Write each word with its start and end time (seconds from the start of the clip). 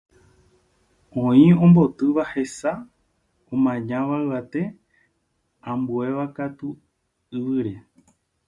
Oĩ 1.23 1.43
ombotýva 1.65 2.23
hesa, 2.31 2.71
omañáva 3.53 4.15
yvate, 4.23 4.63
ambuévakatu 5.71 6.69
yvýre. 7.37 7.75